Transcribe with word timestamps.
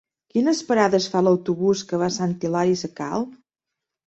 Quines 0.35 0.61
parades 0.69 1.09
fa 1.15 1.21
l'autobús 1.27 1.83
que 1.91 2.01
va 2.05 2.09
a 2.09 2.15
Sant 2.17 2.35
Hilari 2.49 2.79
Sacalm? 2.81 3.31